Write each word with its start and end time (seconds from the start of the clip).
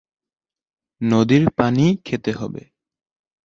নদীর 1.01 1.43
পানিই 1.57 1.93
খেতে 2.05 2.31
হবে। 2.31 2.63